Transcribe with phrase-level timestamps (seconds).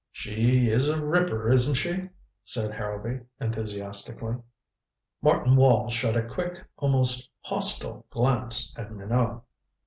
[0.11, 2.09] "She is a ripper, isn't she?"
[2.43, 4.35] said Harrowby enthusiastically.
[5.21, 9.43] Martin Wall shot a quick, almost hostile glance at Minot.